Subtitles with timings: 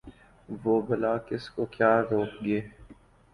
[0.63, 2.59] وہ بلا کس کو کیا روک گے